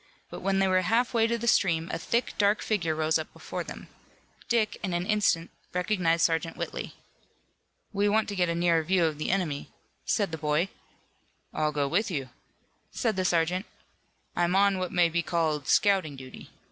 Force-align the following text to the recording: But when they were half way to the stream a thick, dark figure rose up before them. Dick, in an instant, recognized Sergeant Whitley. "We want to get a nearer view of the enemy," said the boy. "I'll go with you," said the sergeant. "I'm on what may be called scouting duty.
But 0.31 0.39
when 0.39 0.57
they 0.57 0.67
were 0.67 0.81
half 0.81 1.13
way 1.13 1.27
to 1.27 1.37
the 1.37 1.45
stream 1.47 1.87
a 1.93 1.99
thick, 1.99 2.33
dark 2.39 2.63
figure 2.63 2.95
rose 2.95 3.19
up 3.19 3.31
before 3.33 3.63
them. 3.63 3.87
Dick, 4.49 4.79
in 4.81 4.95
an 4.95 5.05
instant, 5.05 5.51
recognized 5.75 6.25
Sergeant 6.25 6.57
Whitley. 6.57 6.95
"We 7.93 8.09
want 8.09 8.27
to 8.29 8.35
get 8.35 8.49
a 8.49 8.55
nearer 8.55 8.81
view 8.81 9.05
of 9.05 9.19
the 9.19 9.29
enemy," 9.29 9.69
said 10.03 10.31
the 10.31 10.39
boy. 10.39 10.69
"I'll 11.53 11.71
go 11.71 11.87
with 11.87 12.09
you," 12.09 12.29
said 12.89 13.15
the 13.15 13.23
sergeant. 13.23 13.67
"I'm 14.35 14.55
on 14.55 14.79
what 14.79 14.91
may 14.91 15.07
be 15.07 15.21
called 15.21 15.67
scouting 15.67 16.15
duty. 16.15 16.49